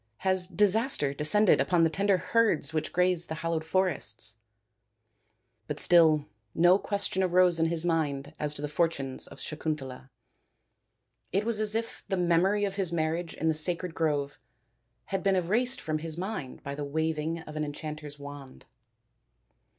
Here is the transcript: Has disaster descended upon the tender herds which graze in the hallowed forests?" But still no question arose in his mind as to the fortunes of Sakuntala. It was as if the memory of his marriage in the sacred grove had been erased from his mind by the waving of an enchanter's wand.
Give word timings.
Has 0.25 0.47
disaster 0.47 1.13
descended 1.13 1.61
upon 1.61 1.83
the 1.83 1.89
tender 1.91 2.17
herds 2.17 2.73
which 2.73 2.91
graze 2.91 3.25
in 3.25 3.27
the 3.27 3.35
hallowed 3.35 3.63
forests?" 3.63 4.35
But 5.67 5.79
still 5.79 6.25
no 6.55 6.79
question 6.79 7.21
arose 7.21 7.59
in 7.59 7.67
his 7.67 7.85
mind 7.85 8.33
as 8.39 8.55
to 8.55 8.63
the 8.63 8.67
fortunes 8.67 9.27
of 9.27 9.37
Sakuntala. 9.37 10.09
It 11.31 11.45
was 11.45 11.59
as 11.59 11.75
if 11.75 12.03
the 12.07 12.17
memory 12.17 12.65
of 12.65 12.77
his 12.77 12.91
marriage 12.91 13.35
in 13.35 13.47
the 13.47 13.53
sacred 13.53 13.93
grove 13.93 14.39
had 15.13 15.21
been 15.21 15.35
erased 15.35 15.79
from 15.79 15.99
his 15.99 16.17
mind 16.17 16.63
by 16.63 16.73
the 16.73 16.83
waving 16.83 17.41
of 17.41 17.55
an 17.55 17.63
enchanter's 17.63 18.17
wand. 18.17 18.65